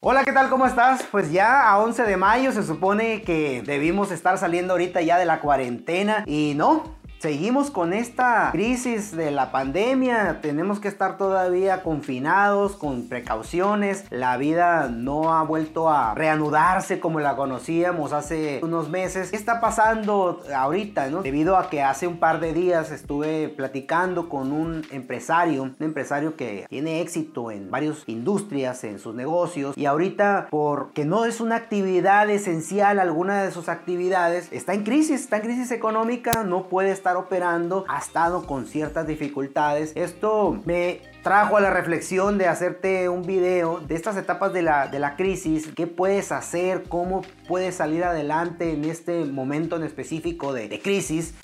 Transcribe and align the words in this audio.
Hola, 0.00 0.22
¿qué 0.24 0.30
tal? 0.30 0.48
¿Cómo 0.48 0.64
estás? 0.64 1.02
Pues 1.10 1.32
ya 1.32 1.68
a 1.68 1.76
11 1.80 2.04
de 2.04 2.16
mayo 2.16 2.52
se 2.52 2.62
supone 2.62 3.22
que 3.22 3.62
debimos 3.62 4.12
estar 4.12 4.38
saliendo 4.38 4.74
ahorita 4.74 5.02
ya 5.02 5.18
de 5.18 5.24
la 5.24 5.40
cuarentena 5.40 6.22
y 6.24 6.52
no, 6.54 6.84
Seguimos 7.18 7.72
con 7.72 7.92
esta 7.92 8.50
crisis 8.52 9.10
de 9.10 9.32
la 9.32 9.50
pandemia, 9.50 10.38
tenemos 10.40 10.78
que 10.78 10.86
estar 10.86 11.18
todavía 11.18 11.82
confinados 11.82 12.76
con 12.76 13.08
precauciones, 13.08 14.04
la 14.10 14.36
vida 14.36 14.88
no 14.88 15.34
ha 15.34 15.42
vuelto 15.42 15.90
a 15.90 16.14
reanudarse 16.14 17.00
como 17.00 17.18
la 17.18 17.34
conocíamos 17.34 18.12
hace 18.12 18.60
unos 18.62 18.88
meses. 18.88 19.32
¿Qué 19.32 19.36
está 19.36 19.60
pasando 19.60 20.44
ahorita? 20.54 21.08
No? 21.08 21.22
Debido 21.22 21.56
a 21.56 21.70
que 21.70 21.82
hace 21.82 22.06
un 22.06 22.18
par 22.18 22.38
de 22.38 22.52
días 22.52 22.92
estuve 22.92 23.48
platicando 23.48 24.28
con 24.28 24.52
un 24.52 24.86
empresario, 24.92 25.64
un 25.64 25.76
empresario 25.80 26.36
que 26.36 26.66
tiene 26.68 27.00
éxito 27.00 27.50
en 27.50 27.68
varias 27.68 28.04
industrias, 28.06 28.84
en 28.84 29.00
sus 29.00 29.16
negocios 29.16 29.76
y 29.76 29.86
ahorita 29.86 30.46
porque 30.50 31.04
no 31.04 31.24
es 31.24 31.40
una 31.40 31.56
actividad 31.56 32.30
esencial 32.30 33.00
alguna 33.00 33.42
de 33.42 33.50
sus 33.50 33.68
actividades, 33.68 34.52
está 34.52 34.74
en 34.74 34.84
crisis, 34.84 35.22
está 35.22 35.38
en 35.38 35.42
crisis 35.42 35.72
económica, 35.72 36.44
no 36.44 36.68
puede 36.68 36.92
estar 36.92 37.07
operando 37.16 37.84
ha 37.88 37.98
estado 37.98 38.46
con 38.46 38.66
ciertas 38.66 39.06
dificultades. 39.06 39.92
Esto 39.94 40.60
me 40.64 41.00
trajo 41.22 41.56
a 41.56 41.60
la 41.60 41.70
reflexión 41.70 42.38
de 42.38 42.46
hacerte 42.46 43.08
un 43.08 43.22
video 43.22 43.80
de 43.80 43.94
estas 43.94 44.16
etapas 44.16 44.52
de 44.52 44.62
la, 44.62 44.88
de 44.88 44.98
la 44.98 45.16
crisis, 45.16 45.68
qué 45.74 45.86
puedes 45.86 46.32
hacer, 46.32 46.84
cómo 46.88 47.22
puedes 47.46 47.76
salir 47.76 48.04
adelante 48.04 48.72
en 48.72 48.84
este 48.84 49.24
momento 49.24 49.76
en 49.76 49.84
específico 49.84 50.52
de, 50.52 50.68
de 50.68 50.80
crisis. 50.80 51.34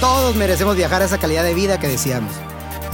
Todos 0.00 0.34
merecemos 0.36 0.76
viajar 0.76 1.02
a 1.02 1.04
esa 1.04 1.18
calidad 1.18 1.44
de 1.44 1.54
vida 1.54 1.78
que 1.78 1.88
deseamos. 1.88 2.32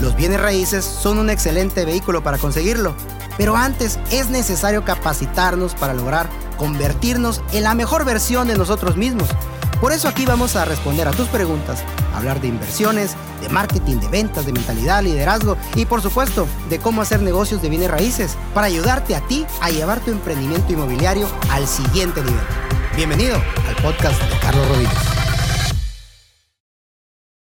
Los 0.00 0.14
bienes 0.16 0.40
raíces 0.40 0.84
son 0.84 1.18
un 1.18 1.30
excelente 1.30 1.84
vehículo 1.84 2.22
para 2.22 2.36
conseguirlo, 2.36 2.94
pero 3.38 3.56
antes 3.56 3.98
es 4.10 4.28
necesario 4.28 4.84
capacitarnos 4.84 5.74
para 5.74 5.94
lograr 5.94 6.28
convertirnos 6.58 7.42
en 7.52 7.64
la 7.64 7.74
mejor 7.74 8.04
versión 8.04 8.48
de 8.48 8.56
nosotros 8.56 8.96
mismos 8.96 9.28
por 9.80 9.92
eso 9.92 10.08
aquí 10.08 10.24
vamos 10.24 10.56
a 10.56 10.64
responder 10.64 11.08
a 11.08 11.12
tus 11.12 11.28
preguntas, 11.28 11.82
hablar 12.14 12.40
de 12.40 12.48
inversiones, 12.48 13.16
de 13.40 13.48
marketing, 13.48 13.96
de 13.96 14.08
ventas, 14.08 14.46
de 14.46 14.52
mentalidad, 14.52 15.02
liderazgo 15.02 15.56
y 15.74 15.86
por 15.86 16.02
supuesto 16.02 16.46
de 16.68 16.78
cómo 16.78 17.02
hacer 17.02 17.20
negocios 17.22 17.62
de 17.62 17.68
bienes 17.68 17.90
raíces 17.90 18.36
para 18.54 18.66
ayudarte 18.66 19.14
a 19.14 19.20
ti 19.20 19.46
a 19.60 19.70
llevar 19.70 20.00
tu 20.00 20.10
emprendimiento 20.10 20.72
inmobiliario 20.72 21.28
al 21.50 21.66
siguiente 21.66 22.22
nivel. 22.22 22.40
Bienvenido 22.96 23.36
al 23.68 23.76
podcast 23.82 24.20
de 24.22 24.38
Carlos 24.38 24.68
Rodríguez. 24.68 25.15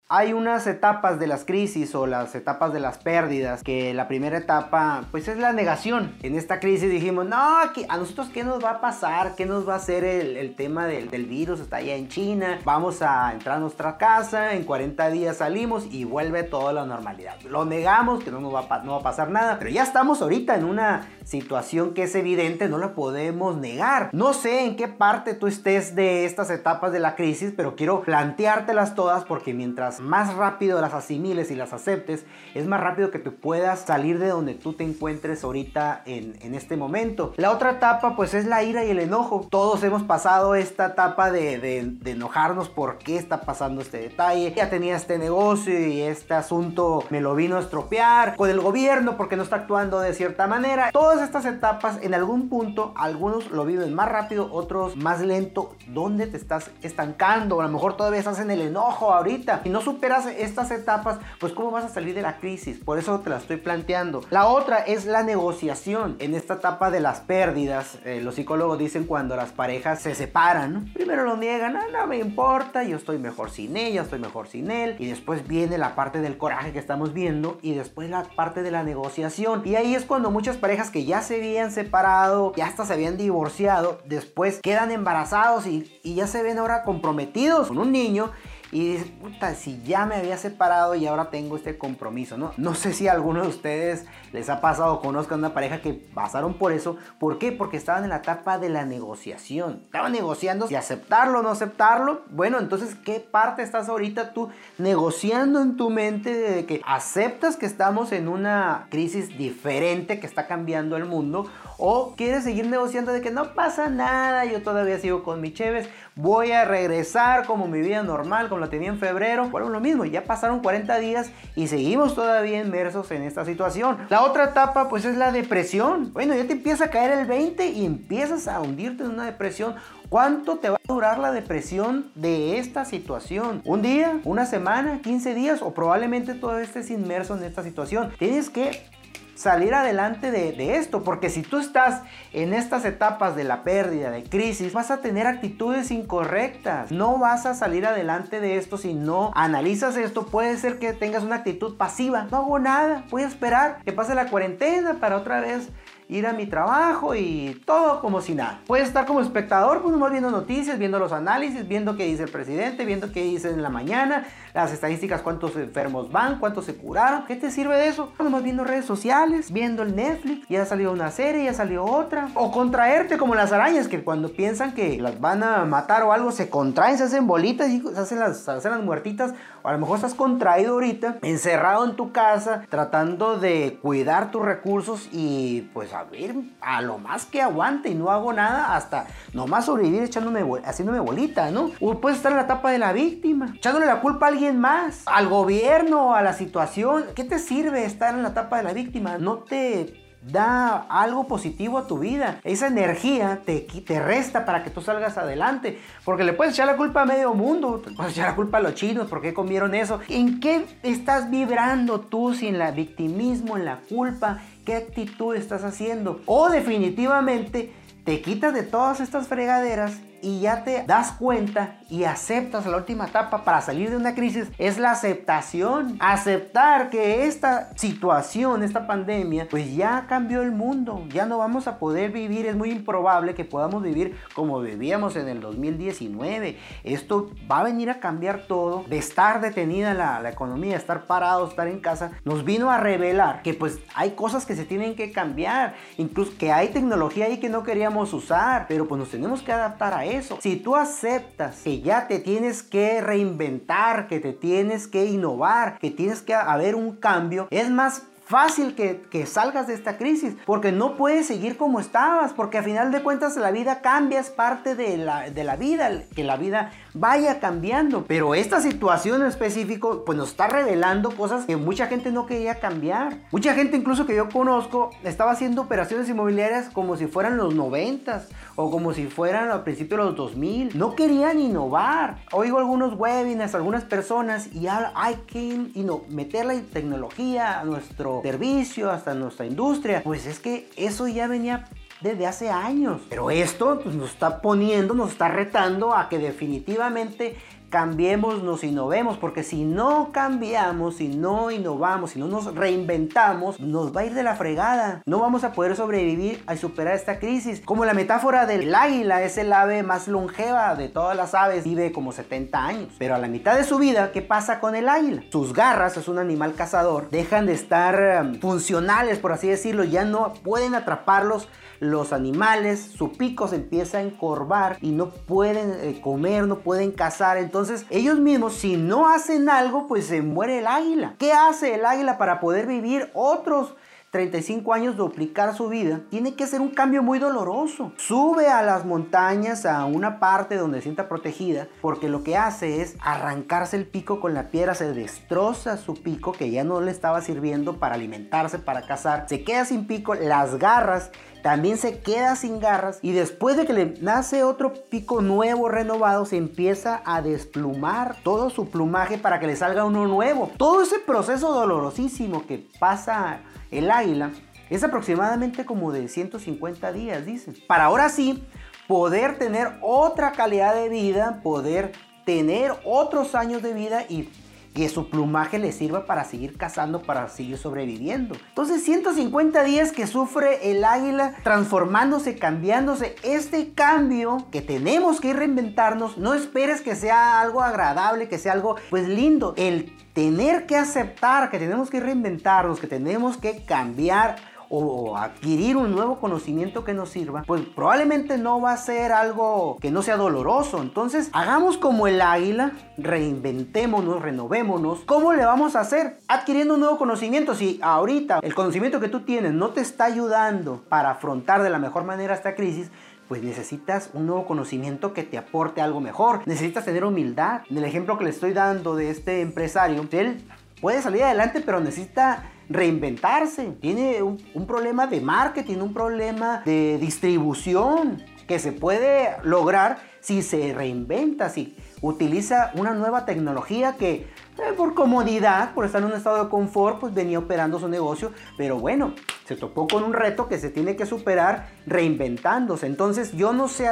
Hay 0.09 0.35
unas 0.35 0.69
etapas 0.69 1.19
de 1.19 1.27
las 1.27 1.45
crisis 1.45 1.93
o 1.97 2.07
las 2.07 2.37
etapas 2.37 2.73
de 2.73 2.79
las 2.79 2.97
pérdidas 2.97 3.65
que 3.65 3.93
la 3.93 4.07
primera 4.07 4.39
etapa 4.39 5.03
pues 5.11 5.27
es 5.27 5.37
la 5.37 5.53
negación. 5.53 6.15
En 6.23 6.37
esta 6.37 6.61
crisis 6.61 6.89
dijimos, 6.89 7.27
no, 7.27 7.37
a 7.37 7.97
nosotros 7.99 8.29
qué 8.33 8.45
nos 8.45 8.63
va 8.63 8.71
a 8.71 8.81
pasar, 8.81 9.35
qué 9.35 9.47
nos 9.47 9.69
va 9.69 9.73
a 9.73 9.79
hacer 9.79 10.05
el, 10.05 10.55
tema 10.55 10.87
del, 10.87 11.09
virus, 11.27 11.59
está 11.59 11.79
allá 11.79 11.97
en 11.97 12.07
China, 12.07 12.61
vamos 12.65 13.03
a 13.03 13.33
entrar 13.33 13.57
a 13.57 13.59
nuestra 13.59 13.99
casa, 13.99 14.55
en 14.55 14.63
40 14.63 15.11
días 15.11 15.39
salimos 15.39 15.89
y 15.91 16.05
vuelve 16.05 16.45
todo 16.45 16.69
a 16.69 16.73
la 16.73 16.87
normalidad. 16.87 17.41
Lo 17.41 17.65
negamos, 17.65 18.23
que 18.23 18.31
no 18.31 18.41
nos 18.41 18.55
va 18.55 18.65
a, 18.71 18.85
no 18.85 18.93
va 18.93 18.99
a 18.99 19.03
pasar 19.03 19.31
nada, 19.31 19.59
pero 19.59 19.73
ya 19.73 19.83
estamos 19.83 20.23
ahorita 20.23 20.55
en 20.55 20.67
una 20.67 21.09
situación 21.25 21.95
que 21.95 22.05
es 22.05 22.15
evidente, 22.15 22.69
no 22.69 22.79
la 22.79 22.95
podemos 22.95 23.57
negar. 23.57 24.11
No 24.13 24.35
sé 24.35 24.67
en 24.67 24.77
qué 24.77 24.87
parte 24.87 25.35
tú 25.35 25.49
estés 25.49 25.97
de 25.97 26.27
estas 26.27 26.51
etapas 26.51 26.93
de 26.93 27.01
la 27.01 27.17
crisis, 27.17 27.53
pero 27.57 27.75
quiero 27.75 28.03
planteártelas 28.03 28.95
todas 28.95 29.25
porque 29.25 29.53
mientras 29.53 29.97
más 30.07 30.35
rápido 30.35 30.81
las 30.81 30.95
asimiles 30.95 31.51
y 31.51 31.55
las 31.55 31.73
aceptes, 31.73 32.25
es 32.55 32.67
más 32.67 32.81
rápido 32.81 33.11
que 33.11 33.19
tú 33.19 33.35
puedas 33.35 33.81
salir 33.81 34.19
de 34.19 34.29
donde 34.29 34.55
tú 34.55 34.73
te 34.73 34.85
encuentres 34.85 35.45
ahorita 35.45 36.03
en, 36.07 36.37
en 36.41 36.55
este 36.55 36.77
momento. 36.77 37.35
La 37.37 37.51
otra 37.51 37.73
etapa 37.73 38.17
pues 38.17 38.35
es 38.35 38.47
la 38.47 38.63
ira 38.63 38.85
y 38.85 38.91
el 38.91 39.01
enojo. 39.01 39.47
Todos 39.51 39.83
hemos 39.83 40.03
pasado 40.03 40.55
esta 40.55 40.87
etapa 40.87 41.31
de, 41.31 41.59
de, 41.59 42.11
enojarnos 42.11 42.69
por 42.69 42.99
qué 42.99 43.17
está 43.17 43.43
pasando 43.43 43.83
este 43.83 43.99
detalle. 43.99 44.53
Ya 44.57 44.71
tenía 44.71 44.97
este 44.97 45.19
negocio 45.19 45.79
y 45.79 46.03
este 46.03 46.35
asunto 46.35 47.05
me 47.11 47.21
lo 47.21 47.35
vino 47.35 47.57
a 47.57 47.61
estropear 47.61 48.37
con 48.37 48.51
el 48.51 48.61
gobierno 48.61 49.17
porque 49.17 49.37
no 49.37 49.43
está 49.43 49.57
actuando 49.57 50.01
de 50.01 50.15
cierta 50.15 50.47
manera. 50.47 50.91
Todas 50.93 51.23
estas 51.23 51.45
etapas 51.45 51.99
en 52.03 52.15
algún 52.15 52.49
punto, 52.49 52.93
algunos 52.97 53.51
lo 53.51 53.65
viven 53.65 53.95
más 53.95 54.09
rápido, 54.09 54.49
otros 54.53 54.97
más 54.97 55.21
lento. 55.21 55.75
¿Dónde 55.89 56.27
te 56.27 56.37
estás 56.37 56.71
estancando? 56.83 57.61
A 57.61 57.65
lo 57.65 57.71
mejor 57.71 57.97
todavía 57.97 58.21
estás 58.21 58.41
en 58.41 58.51
el 58.51 58.61
enojo 58.61 59.13
ahorita 59.13 59.63
y 59.65 59.71
no 59.71 59.81
superas 59.87 60.27
estas 60.27 60.73
etapas, 60.73 61.21
pues 61.39 61.53
cómo 61.53 61.71
vas 61.71 61.85
a 61.85 61.89
salir 61.89 62.13
de 62.13 62.21
la 62.21 62.39
crisis. 62.39 62.81
Por 62.85 62.99
eso 62.99 63.21
te 63.21 63.31
la 63.31 63.37
estoy 63.37 63.57
planteando. 63.57 64.21
La 64.31 64.49
otra 64.49 64.79
es 64.79 65.07
la 65.07 65.23
negociación. 65.23 66.17
En 66.19 66.35
esta 66.35 66.55
etapa 66.55 66.91
de 66.91 66.99
las 66.99 67.21
pérdidas, 67.21 68.01
eh, 68.05 68.21
los 68.21 68.35
psicólogos 68.35 68.81
dicen 68.81 69.05
cuando 69.05 69.37
las 69.37 69.53
parejas 69.53 70.03
se 70.03 70.17
separan, 70.17 70.91
primero 70.93 71.23
lo 71.23 71.37
niegan, 71.37 71.77
ah, 71.77 71.85
no 71.93 72.05
me 72.09 72.19
importa, 72.19 72.83
yo 72.83 72.97
estoy 72.97 73.19
mejor 73.19 73.51
sin 73.51 73.77
ella, 73.77 74.03
estoy 74.03 74.19
mejor 74.19 74.49
sin 74.49 74.73
él. 74.73 74.97
Y 74.99 75.07
después 75.07 75.47
viene 75.47 75.79
la 75.79 75.95
parte 75.95 76.21
del 76.21 76.37
coraje 76.37 76.73
que 76.73 76.81
estamos 76.81 77.13
viendo 77.13 77.59
y 77.63 77.75
después 77.75 78.11
la 78.11 78.25
parte 78.25 78.65
de 78.65 78.73
la 78.73 78.83
negociación. 78.83 79.63
Y 79.65 79.77
ahí 79.77 79.95
es 79.95 80.05
cuando 80.05 80.33
muchas 80.33 80.57
parejas 80.57 80.91
que 80.91 81.05
ya 81.05 81.23
se 81.23 81.37
habían 81.37 81.71
separado, 81.71 82.53
ya 82.57 82.67
hasta 82.67 82.85
se 82.85 82.93
habían 82.93 83.17
divorciado, 83.17 84.01
después 84.05 84.59
quedan 84.63 84.91
embarazados 84.91 85.69
y, 85.69 86.01
y 86.03 86.17
ya 86.17 86.27
se 86.27 86.43
ven 86.43 86.59
ahora 86.59 86.83
comprometidos 86.83 87.69
con 87.69 87.79
un 87.79 87.93
niño 87.93 88.33
y 88.73 88.93
dices, 88.93 89.09
puta, 89.09 89.55
si 89.55 89.81
ya 89.85 90.07
me 90.07 90.17
había 90.17 90.37
separado 90.37 90.95
y 90.95 91.07
ahora 91.07 91.31
tengo 91.31 91.57
este 91.57 91.79
compromiso, 91.79 92.37
¿no? 92.37 92.53
No 92.57 92.75
sé 92.75 92.93
si 92.93 93.07
a 93.07 93.13
alguno 93.13 93.43
de 93.43 93.49
ustedes 93.49 94.07
les 94.33 94.51
ha 94.51 94.61
pasado 94.61 94.95
o 94.95 95.01
conozcan 95.01 95.39
una 95.39 95.55
pareja 95.55 95.81
que 95.81 95.93
pasaron 95.93 96.55
por 96.55 96.73
eso. 96.73 96.97
¿Por 97.21 97.39
qué? 97.39 97.53
Porque 97.53 97.77
estaban 97.77 98.03
en 98.03 98.11
la 98.11 98.17
etapa 98.17 98.59
de 98.59 98.69
la 98.69 98.85
negociación. 98.85 99.83
Estaban 99.85 100.13
negociando 100.13 100.67
si 100.67 100.75
aceptarlo 100.75 101.41
o 101.41 101.43
no 101.43 101.51
aceptarlo. 101.51 102.23
Bueno, 102.31 102.59
entonces, 102.59 102.97
¿qué 102.97 103.21
parte 103.21 103.63
estás 103.63 103.89
ahorita 103.89 104.33
tú 104.33 104.51
negociando 104.79 105.63
en 105.63 105.77
tu 105.77 105.91
mente 105.91 106.35
de 106.35 106.67
que 106.67 106.81
aceptas 106.85 107.57
que 107.57 107.67
estamos 107.67 108.11
en 108.13 108.29
una 108.29 108.89
crisis 108.91 109.39
diferente 109.39 110.19
que 110.19 110.27
está 110.27 110.47
cambiando 110.47 110.97
el 110.97 111.05
mundo? 111.05 111.47
¿O 111.79 112.15
quieres 112.17 112.45
seguir 112.45 112.67
negociando 112.67 113.13
de 113.13 113.21
que 113.21 113.31
no 113.31 113.55
pasa 113.55 113.89
nada, 113.89 114.45
yo 114.45 114.63
todavía 114.63 114.99
sigo 114.99 115.23
con 115.23 115.41
mi 115.41 115.53
Cheves, 115.53 115.89
voy 116.15 116.53
a 116.53 116.65
regresar 116.65 117.47
como 117.47 117.69
mi 117.69 117.81
vida 117.81 118.03
normal, 118.03 118.49
como 118.49 118.61
la 118.61 118.71
tenía 118.71 118.89
en 118.89 118.99
febrero? 118.99 119.51
Bueno, 119.51 119.69
lo 119.69 119.81
mismo, 119.81 120.05
ya 120.05 120.25
pasaron 120.25 120.61
40 120.61 120.99
días 120.99 121.31
y 121.55 121.69
seguimos 121.69 122.15
todavía 122.15 122.61
inmersos 122.63 123.11
en 123.11 123.23
esta 123.23 123.45
situación. 123.45 123.99
La 124.09 124.23
otra 124.23 124.45
etapa 124.45 124.89
pues 124.89 125.05
es 125.05 125.17
la 125.17 125.33
depresión. 125.33 126.13
Bueno, 126.13 126.35
ya 126.35 126.47
te 126.47 126.55
empieza 126.55 126.87
a 126.87 126.91
caer 126.91 127.19
el 127.19 127.27
20 127.27 127.69
y 127.69 127.85
empiezas 127.85 128.49
a 128.49 128.61
hundirte 128.61 129.05
en 129.05 129.11
una 129.11 129.27
depresión. 129.27 129.75
¿Cuánto 130.09 130.59
te 130.59 130.71
va 130.71 130.77
a 130.77 130.93
durar 130.93 131.19
la 131.19 131.33
depresión 131.33 132.11
de 132.15 132.59
esta 132.59 132.85
situación? 132.85 133.61
¿Un 133.65 133.83
día? 133.83 134.21
¿Una 134.25 134.47
semana? 134.47 135.01
¿15 135.03 135.35
días? 135.35 135.63
¿O 135.63 135.75
probablemente 135.75 136.35
todavía 136.35 136.65
estés 136.65 136.91
inmerso 136.91 137.37
en 137.37 137.43
esta 137.43 137.63
situación? 137.63 138.13
Tienes 138.19 138.49
que 138.49 138.87
salir 139.37 139.75
adelante 139.75 140.31
de, 140.31 140.77
esto, 140.77 141.05
porque 141.05 141.31
si 141.31 141.43
tú 141.43 141.59
estás 141.59 142.03
en 142.33 142.55
estas 142.55 142.85
etapas 142.85 143.37
de 143.37 143.45
la 143.45 143.63
pérdida, 143.63 144.11
de 144.11 144.25
crisis, 144.25 144.73
vas 144.73 144.91
a 144.91 145.03
tener 145.03 145.27
actitudes 145.27 145.91
incorrectas, 145.91 146.91
no 146.91 147.19
vas 147.19 147.47
a 147.47 147.55
salir 147.55 147.87
adelante 147.87 148.41
de 148.41 148.57
esto 148.57 148.79
si 148.79 148.95
no 148.95 149.31
analizas 149.35 149.97
esto, 149.97 150.27
puede 150.27 150.57
ser 150.57 150.79
que 150.79 150.93
tengas 150.95 151.23
una 151.23 151.37
actitud 151.37 151.77
pasiva, 151.77 152.27
no 152.31 152.39
hago 152.39 152.59
nada, 152.59 153.05
voy 153.11 153.23
a 153.23 153.27
esperar 153.27 153.79
que 153.85 153.93
pase 153.93 154.15
la 154.15 154.27
cuarentena 154.29 154.95
para 154.95 155.17
otra 155.17 155.41
vez 155.41 155.69
ir 156.09 156.27
a 156.27 156.33
mi 156.33 156.47
trabajo 156.47 157.15
y 157.15 157.61
todo 157.65 158.01
como 158.01 158.21
si 158.21 158.35
nada. 158.35 158.61
Puedes 158.67 158.89
estar 158.89 159.07
como 159.07 159.21
espectador, 159.21 159.83
pues 159.83 159.93
nomás 159.93 160.11
viendo 160.13 160.31
noticias, 160.31 160.79
viendo 160.79 160.99
los 160.99 161.13
análisis, 161.13 161.67
viendo 161.67 161.97
qué 161.97 162.05
dice 162.05 162.25
el 162.25 162.31
presidente, 162.31 162.85
viendo 162.85 163.13
qué 163.13 163.23
dice 163.23 163.51
en 163.51 163.63
la 163.63 163.71
mañana, 163.71 164.25
las 164.55 164.73
estadísticas, 164.73 165.23
cuántos 165.23 165.57
enfermos 165.57 166.11
van, 166.13 166.39
cuántos 166.39 166.65
se 166.65 166.77
curaron. 166.77 167.25
¿Qué 167.27 167.37
te 167.37 167.51
sirve 167.51 167.77
de 167.77 167.89
eso? 167.89 168.13
Nomás 168.19 168.43
viendo 168.43 168.65
redes 168.65 168.85
sociales, 168.85 169.53
viendo 169.53 169.83
el 169.83 169.97
Netflix, 169.97 170.47
ya 170.49 170.65
salió 170.65 170.93
una 170.93 171.11
serie, 171.11 171.45
ya 171.45 171.55
salió 171.55 171.85
otra. 171.85 172.29
O 172.35 172.53
contraerte 172.53 173.19
como 173.19 173.35
las 173.35 173.53
arañas, 173.53 173.89
que 173.89 174.03
cuando 174.03 174.31
piensan 174.33 174.73
que 174.73 174.99
las 175.01 175.21
van 175.21 175.43
a 175.43 175.65
matar 175.65 176.05
o 176.05 176.13
algo, 176.13 176.31
se 176.31 176.49
contraen, 176.49 176.99
se 176.99 177.05
hacen 177.05 177.27
bolitas 177.27 177.69
y 177.71 177.81
se 177.81 177.99
hacen 177.99 178.21
las, 178.21 178.39
se 178.39 178.51
hacen 178.51 178.71
las 178.71 178.83
muertitas. 178.83 179.35
O 179.63 179.69
a 179.69 179.73
lo 179.73 179.79
mejor 179.79 179.97
estás 179.97 180.15
contraído 180.15 180.75
ahorita, 180.75 181.19
encerrado 181.23 181.85
en 181.85 181.97
tu 181.97 182.13
casa, 182.13 182.63
tratando 182.69 183.39
de 183.39 183.79
cuidar 183.83 184.31
tus 184.31 184.43
recursos 184.43 185.09
y 185.13 185.63
pues 185.75 185.93
a 185.99 186.05
ver, 186.05 186.35
a 186.61 186.83
lo 186.83 186.99
más 186.99 187.25
que 187.25 187.41
aguante 187.41 187.89
y 187.89 187.95
no 187.95 188.11
hago 188.11 188.33
nada 188.33 188.77
hasta 188.77 189.07
nomás 189.33 189.67
sobrevivir 189.67 190.03
echándome, 190.03 190.45
haciéndome 190.65 191.01
bolita, 191.01 191.51
¿no? 191.51 191.71
O 191.81 192.01
puedes 192.01 192.19
estar 192.19 192.33
en 192.33 192.39
la 192.39 192.45
etapa 192.45 192.71
de 192.71 192.79
la 192.79 192.93
víctima, 192.93 193.53
echándole 193.57 193.87
la 193.87 194.01
culpa 194.01 194.27
a 194.27 194.29
alguien 194.31 194.59
más, 194.59 195.03
al 195.07 195.29
gobierno, 195.29 196.15
a 196.15 196.23
la 196.23 196.33
situación. 196.33 197.05
¿Qué 197.15 197.25
te 197.25 197.39
sirve 197.39 197.85
estar 197.85 198.15
en 198.15 198.23
la 198.23 198.31
etapa 198.31 198.59
de 198.59 198.65
la 198.65 198.73
víctima? 198.73 199.19
No 199.19 199.39
te 199.39 200.07
da 200.31 200.87
algo 200.89 201.29
positivo 201.29 201.79
a 201.79 201.87
tu 201.87 201.99
vida. 201.99 202.41
Esa 202.45 202.67
energía 202.67 203.43
te, 203.45 203.61
te 203.61 204.01
resta 204.01 204.45
para 204.45 204.63
que 204.63 204.71
tú 204.71 204.81
salgas 204.83 205.17
adelante. 205.19 205.79
Porque 206.05 206.25
le 206.25 206.33
puedes 206.33 206.55
echar 206.55 206.67
la 206.67 206.77
culpa 206.77 207.03
a 207.03 207.07
medio 207.07 207.35
mundo, 207.35 207.81
te 207.85 207.93
puedes 207.93 208.13
echar 208.13 208.29
la 208.29 208.37
culpa 208.37 208.59
a 208.59 208.61
los 208.61 208.75
chinos, 208.75 209.09
¿por 209.09 209.23
qué 209.23 209.33
comieron 209.33 209.75
eso? 209.75 210.01
¿En 210.09 210.41
qué 210.41 210.67
estás 210.83 211.31
vibrando 211.31 212.01
tú 212.01 212.35
sin 212.35 212.59
la 212.59 212.71
victimismo, 212.71 213.57
en 213.57 213.65
la 213.65 213.81
culpa? 213.89 214.39
¿Qué 214.67 214.75
actitud 214.75 215.37
estás 215.37 215.63
haciendo? 215.63 216.21
O 216.27 216.49
definitivamente 216.51 217.73
te 218.05 218.21
quitas 218.21 218.53
de 218.53 218.65
todas 218.65 218.99
estas 218.99 219.29
fregaderas 219.29 220.01
y 220.23 220.41
ya 220.41 220.65
te 220.65 220.85
das 220.87 221.13
cuenta 221.13 221.77
y 221.89 222.05
aceptas 222.05 222.67
la 222.67 222.77
última 222.77 223.07
etapa 223.07 223.45
para 223.45 223.61
salir 223.61 223.91
de 223.91 223.97
una 223.97 224.15
crisis 224.15 224.49
es 224.59 224.79
la 224.79 224.93
aceptación. 224.93 225.97
Aceptar 226.01 226.91
que 226.91 227.27
esta 227.27 227.71
situación, 227.77 228.63
esta 228.63 228.87
pandemia, 228.87 229.47
pues 229.49 229.75
ya 229.75 230.07
cambió 230.09 230.43
el 230.43 230.53
mundo. 230.53 231.05
Ya 231.11 231.27
no 231.27 231.39
vamos 231.39 231.69
a 231.69 231.79
poder 231.79 232.11
vivir. 232.11 232.47
Es 232.47 232.57
muy 232.57 232.71
improbable 232.71 233.35
que 233.35 233.45
podamos 233.45 233.83
vivir 233.83 234.17
como 234.35 234.61
vivíamos 234.61 235.17
en 235.17 235.29
el 235.29 235.41
2019. 235.41 236.59
Esto 236.83 237.31
va 237.51 237.61
a 237.61 237.65
venir 237.65 237.91
a 237.91 238.01
cambiar 238.01 238.47
todo. 238.47 238.85
De 238.89 238.99
estar 238.99 239.41
detenida 239.41 239.95
la, 239.95 240.21
la 240.21 240.31
economía, 240.31 240.77
estar 240.77 241.05
parado, 241.07 241.47
estar 241.47 241.69
en 241.69 241.81
casa, 241.81 242.13
nos 242.25 242.45
vino 242.45 242.71
a 242.71 242.79
revelar 242.79 243.43
que 243.43 243.55
pues 243.55 243.79
hay 243.95 244.13
cosas 244.13 244.47
que 244.47 244.57
se 244.57 244.65
tienen 244.65 244.97
que 244.97 245.13
cambiar. 245.13 245.75
Incluso 245.99 246.33
que 246.39 246.53
hay 246.53 246.69
tecnología 246.69 247.27
ahí 247.27 247.39
que 247.39 247.49
no 247.49 247.63
queríamos 247.63 248.13
usar. 248.13 248.67
Pero 248.69 248.89
pues 248.89 248.99
nos 248.99 249.11
tenemos 249.11 249.43
que 249.43 249.53
adaptar 249.53 249.95
a 249.95 250.05
eso. 250.15 250.39
Si 250.41 250.57
tú 250.57 250.77
aceptas 250.77 251.63
que 251.63 251.81
ya 251.81 252.07
te 252.07 252.19
tienes 252.19 252.63
que 252.63 253.01
reinventar, 253.01 254.09
que 254.09 254.21
te 254.21 254.33
tienes 254.33 254.87
que 254.87 255.07
innovar, 255.07 255.79
que 255.79 255.91
tienes 255.91 256.23
que 256.23 256.35
haber 256.35 256.75
un 256.75 256.97
cambio, 256.97 257.49
es 257.51 257.71
más 257.71 258.03
fácil 258.27 258.75
que, 258.75 259.27
salgas 259.27 259.67
de 259.67 259.75
esta 259.75 259.97
crisis, 259.97 260.37
porque 260.45 260.73
no 260.73 260.97
puedes 260.97 261.27
seguir 261.27 261.57
como 261.57 261.81
estabas, 261.81 262.33
porque 262.33 262.59
a 262.59 262.63
final 262.63 262.93
de 262.93 263.03
cuentas 263.03 263.37
la 263.37 263.51
vida 263.51 263.81
cambia, 263.81 264.21
es 264.21 264.31
parte 264.31 264.75
de 264.75 264.97
la, 264.97 265.31
de 265.31 265.45
la 265.45 265.57
vida, 265.57 266.03
que 266.15 266.25
la 266.25 266.37
vida 266.37 266.73
vaya 266.93 267.41
cambiando. 267.41 268.05
Pero 268.07 268.35
esta 268.35 268.61
situación 268.61 269.23
en 269.23 269.29
específico, 269.29 270.05
pues 270.05 270.19
nos 270.19 270.31
está 270.31 270.49
revelando 270.49 271.11
cosas 271.17 271.45
que 271.45 271.57
mucha 271.57 271.87
gente 271.87 272.11
no 272.13 272.27
quería 272.27 272.61
cambiar. 272.61 273.19
Mucha 273.31 273.55
gente 273.55 273.77
incluso 273.77 274.07
que 274.07 274.17
yo 274.17 274.29
conozco 274.29 274.91
estaba 275.05 275.31
haciendo 275.31 275.63
operaciones 275.63 276.09
inmobiliarias 276.09 276.69
como 276.71 276.97
si 276.97 277.07
fueran 277.07 277.37
los 277.37 277.55
90 277.55 278.27
o 278.57 278.71
como 278.71 278.93
si 278.93 279.07
fueran 279.07 279.51
al 279.51 279.63
principio 279.63 279.99
de 279.99 280.05
los 280.05 280.17
2000. 280.17 280.77
No 280.77 280.95
querían 280.95 281.39
innovar. 281.39 282.19
Oigo 282.33 282.59
algunos 282.59 282.95
webinars, 282.95 283.55
algunas 283.55 283.85
personas 283.85 284.49
y 284.53 284.67
hay 284.67 285.15
que 285.27 285.71
meter 286.09 286.47
la 286.47 286.55
tecnología 286.73 287.61
a 287.61 287.65
nuestro 287.65 288.16
servicio, 288.23 288.91
hasta 288.91 289.15
nuestra 289.15 289.47
industria. 289.47 290.03
Pues 290.03 290.27
es 290.27 290.39
que 290.39 290.69
eso 290.77 291.09
ya 291.09 291.27
venía 291.29 291.69
desde 292.01 292.27
hace 292.27 292.51
años. 292.51 293.03
Pero 293.09 293.31
esto 293.31 293.81
pues, 293.83 293.95
nos 293.95 294.11
está 294.11 294.41
poniendo, 294.41 294.95
nos 294.95 295.13
está 295.13 295.29
retando 295.29 295.95
a 295.95 296.09
que 296.09 296.19
definitivamente 296.19 297.37
cambiemos, 297.71 298.43
nos 298.43 298.65
innovemos, 298.65 299.19
porque 299.19 299.43
si 299.43 299.65
no 299.65 300.11
cambiamos, 300.13 300.97
si 300.97 301.09
no 301.09 301.51
innovamos, 301.51 302.13
si 302.13 302.19
no 302.19 302.29
nos 302.29 302.55
reinventamos, 302.55 303.61
nos 303.61 303.95
va 303.95 304.03
a 304.03 304.05
ir 304.07 304.15
de 304.15 304.23
la 304.23 304.37
fregada. 304.37 305.03
No 305.07 305.21
vamos 305.21 305.45
a 305.45 305.53
poder 305.53 305.77
sobrevivir 305.77 306.43
a 306.47 306.57
superar 306.57 306.95
esta 306.95 307.19
crisis. 307.19 307.61
Como 307.65 307.85
la 307.85 307.95
metáfora 307.95 308.47
del 308.47 308.75
águila, 308.75 309.23
es 309.23 309.39
el 309.39 309.53
ave 309.53 309.83
más 309.83 310.09
longeva 310.09 310.75
de 310.75 310.89
todas 310.89 311.17
las 311.17 311.35
aves, 311.35 311.65
vive 311.65 311.93
como 311.93 312.13
70 312.13 312.65
años. 312.65 312.95
Pero 312.99 313.15
a 313.15 313.19
la 313.19 313.29
mitad 313.29 313.57
de 313.57 313.65
su 313.65 313.79
vida, 313.79 314.13
¿qué 314.13 314.23
pasa 314.23 314.61
con 314.61 314.75
el 314.75 314.89
águila? 314.89 315.23
Sus 315.31 315.53
garras, 315.53 315.97
es 315.97 316.09
un 316.09 316.19
animal 316.19 316.55
cazador, 316.55 317.11
dejan 317.11 317.47
de 317.47 317.53
estar 317.53 318.25
um, 318.25 318.41
funcionales, 318.41 319.19
por 319.19 319.33
así 319.33 319.49
decirlo, 319.49 319.85
ya 319.85 320.05
no 320.05 320.35
pueden 320.43 320.75
atraparlos 320.75 321.49
los 321.81 322.13
animales, 322.13 322.81
su 322.97 323.13
pico 323.13 323.49
se 323.49 323.57
empieza 323.57 323.99
a 323.99 324.03
encorvar 324.03 324.79
y 324.81 324.91
no 324.91 325.11
pueden 325.11 325.73
eh, 325.81 326.01
comer, 326.03 326.47
no 326.47 326.61
pueden 326.61 326.91
cazar. 326.91 327.37
Entonces 327.69 327.89
ellos 327.91 328.21
mismos, 328.21 328.55
si 328.55 328.77
no 328.77 329.09
hacen 329.09 329.49
algo, 329.49 329.89
pues 329.89 330.07
se 330.07 330.23
muere 330.23 330.59
el 330.59 330.69
águila. 330.69 331.15
¿Qué 331.19 331.33
hace 331.33 331.75
el 331.75 331.85
águila 331.85 332.17
para 332.17 332.39
poder 332.39 332.67
vivir 332.67 333.11
otros 333.13 333.75
35 334.17 334.73
años 334.73 334.97
duplicar 334.97 335.55
su 335.55 335.69
vida, 335.69 336.01
tiene 336.09 336.35
que 336.37 336.47
ser 336.47 336.63
un 336.63 336.71
cambio 336.71 337.03
muy 337.03 337.19
doloroso. 337.19 337.93
Sube 337.99 338.49
a 338.49 338.63
las 338.63 338.87
montañas 338.87 339.67
a 339.67 339.85
una 339.85 340.19
parte 340.19 340.57
donde 340.57 340.79
se 340.79 340.85
sienta 340.85 341.07
protegida, 341.07 341.69
porque 341.83 342.09
lo 342.09 342.23
que 342.23 342.35
hace 342.35 342.81
es 342.81 342.97
arrancarse 343.01 343.77
el 343.77 343.87
pico 343.87 344.19
con 344.19 344.33
la 344.33 344.49
piedra, 344.49 344.75
se 344.75 344.95
destroza 344.95 345.77
su 345.77 346.03
pico 346.03 346.33
que 346.33 346.51
ya 346.51 346.65
no 346.65 346.81
le 346.81 346.93
estaba 346.93 347.21
sirviendo 347.21 347.79
para 347.79 347.97
alimentarse, 347.97 348.59
para 348.59 348.87
cazar, 348.87 349.27
se 349.29 349.45
queda 349.45 349.67
sin 349.67 349.87
pico, 349.87 350.15
las 350.15 350.59
garras 350.59 351.11
también 351.43 351.77
se 351.77 352.01
queda 352.01 352.35
sin 352.35 352.59
garras 352.59 352.99
y 353.03 353.13
después 353.13 353.57
de 353.57 353.67
que 353.67 353.73
le 353.73 353.95
nace 354.01 354.43
otro 354.43 354.73
pico 354.91 355.21
nuevo 355.21 355.69
renovado 355.69 356.25
se 356.25 356.37
empieza 356.37 357.03
a 357.05 357.23
desplumar 357.23 358.17
todo 358.25 358.51
su 358.51 358.69
plumaje 358.69 359.17
para 359.17 359.39
que 359.39 359.47
le 359.47 359.55
salga 359.55 359.85
uno 359.85 360.09
nuevo. 360.09 360.51
Todo 360.57 360.83
ese 360.83 360.99
proceso 360.99 361.53
dolorosísimo 361.53 362.47
que 362.47 362.67
pasa 362.81 363.43
el 363.71 363.91
águila 363.91 364.31
es 364.71 364.83
aproximadamente 364.83 365.65
como 365.65 365.93
de 365.93 366.09
150 366.09 366.93
días, 366.93 367.25
dicen. 367.25 367.55
Para 367.67 367.85
ahora 367.85 368.09
sí 368.09 368.45
poder 368.89 369.39
tener 369.39 369.79
otra 369.81 370.33
calidad 370.33 370.75
de 370.75 370.89
vida, 370.89 371.41
poder 371.43 371.93
tener 372.25 372.73
otros 372.85 373.35
años 373.35 373.63
de 373.63 373.73
vida 373.73 374.05
y 374.09 374.29
que 374.77 374.91
su 374.91 375.09
plumaje 375.09 375.59
le 375.59 375.73
sirva 375.73 376.05
para 376.05 376.25
seguir 376.25 376.59
cazando, 376.59 377.01
para 377.01 377.31
seguir 377.31 377.57
sobreviviendo. 377.57 378.37
Entonces 378.51 378.85
150 378.85 379.65
días 379.65 379.91
que 379.91 380.07
sufre 380.07 380.71
el 380.71 380.85
águila 380.85 381.35
transformándose, 381.43 382.37
cambiándose. 382.37 383.17
Este 383.23 383.73
cambio 383.73 384.47
que 384.53 384.61
tenemos 384.61 385.19
que 385.19 385.33
reinventarnos, 385.33 386.19
no 386.19 386.35
esperes 386.35 386.83
que 386.83 386.95
sea 386.95 387.41
algo 387.41 387.63
agradable, 387.63 388.29
que 388.29 388.37
sea 388.37 388.53
algo 388.53 388.77
pues 388.91 389.09
lindo. 389.09 389.55
El 389.57 389.97
tener 390.13 390.67
que 390.67 390.77
aceptar 390.77 391.51
que 391.51 391.59
tenemos 391.59 391.89
que 391.89 392.01
reinventarnos, 392.01 392.79
que 392.79 392.87
tenemos 392.87 393.39
que 393.39 393.65
cambiar 393.65 394.37
o 394.69 395.17
adquirir 395.17 395.77
un 395.77 395.93
nuevo 395.93 396.19
conocimiento 396.19 396.85
que 396.85 396.95
nos 396.95 397.11
sirva, 397.11 397.45
pues 397.47 397.63
probablemente 397.63 398.39
no 398.39 398.61
va 398.61 398.73
a 398.73 398.77
ser 398.77 399.13
algo 399.13 399.77
que 399.81 399.91
no 399.91 400.03
sea 400.03 400.17
doloroso. 400.17 400.81
Entonces, 400.83 401.31
hagamos 401.33 401.79
como 401.79 402.07
el 402.07 402.21
águila, 402.21 402.73
reinventémonos, 402.99 404.23
renovémonos. 404.23 405.01
¿Cómo 405.07 405.33
le 405.33 405.45
vamos 405.45 405.77
a 405.77 405.81
hacer? 405.81 406.19
Adquiriendo 406.29 406.75
un 406.75 406.81
nuevo 406.81 406.99
conocimiento. 406.99 407.55
Si 407.55 407.79
ahorita 407.83 408.41
el 408.43 408.55
conocimiento 408.55 409.01
que 409.01 409.09
tú 409.09 409.21
tienes 409.21 409.53
no 409.53 409.71
te 409.71 409.81
está 409.81 410.05
ayudando 410.05 410.83
para 410.89 411.11
afrontar 411.11 411.63
de 411.63 411.71
la 411.71 411.79
mejor 411.79 412.05
manera 412.05 412.35
esta 412.35 412.55
crisis, 412.55 412.91
pues 413.29 413.43
necesitas 413.43 414.11
un 414.13 414.27
nuevo 414.27 414.47
conocimiento 414.47 415.13
que 415.13 415.23
te 415.23 415.39
aporte 415.39 415.81
algo 415.81 416.01
mejor. 416.01 416.43
Necesitas 416.47 416.85
tener 416.85 417.05
humildad. 417.05 417.63
En 417.69 417.79
el 417.79 417.85
ejemplo 417.85 418.19
que 418.19 418.25
le 418.25 418.31
estoy 418.31 418.53
dando 418.53 418.95
de 418.95 419.11
este 419.11 419.41
empresario, 419.41 420.07
él 420.13 420.45
puede 420.81 421.03
salir 421.03 421.25
adelante, 421.25 421.61
pero 421.65 421.81
necesita 421.81 422.51
reinventarse. 422.69 423.77
Tiene 423.81 424.23
un, 424.23 424.67
problema 424.67 425.07
de 425.07 425.21
marketing, 425.21 425.79
un 425.79 425.95
problema 425.95 426.63
de 426.65 426.99
distribución 426.99 428.23
que 428.47 428.59
se 428.59 428.73
puede 428.73 429.37
lograr 429.43 429.99
si 430.21 430.43
se 430.43 430.73
reinventa, 430.75 431.49
si 431.49 431.77
utiliza 432.01 432.73
una 432.75 432.95
nueva 432.95 433.25
tecnología 433.25 433.97
que 433.97 434.13
eh, 434.59 434.73
por 434.77 434.95
comodidad, 434.95 435.75
por 435.75 435.85
estar 435.85 436.01
en 436.01 436.09
un 436.09 436.15
estado 436.15 436.45
de 436.45 436.51
confort, 436.51 436.99
pues 436.99 437.15
venía 437.15 437.39
operando 437.39 437.79
su 437.79 437.89
negocio, 437.89 438.33
pero 438.57 438.79
bueno, 438.79 439.15
se 439.45 439.57
topó 439.57 439.87
con 439.87 440.03
un 440.03 440.13
reto 440.13 440.49
que 440.49 440.59
se 440.59 440.71
tiene 440.71 440.97
que 440.97 441.07
superar 441.07 441.69
reinventándose. 441.87 442.87
Entonces 442.87 443.33
yo 443.33 443.53
no 443.53 443.69
sé 443.69 443.89